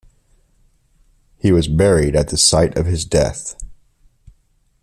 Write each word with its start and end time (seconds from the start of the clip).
He 1.37 1.51
was 1.51 1.67
buried 1.67 2.15
at 2.15 2.29
the 2.29 2.37
site 2.39 2.75
of 2.75 2.87
his 2.87 3.05
death. 3.05 3.55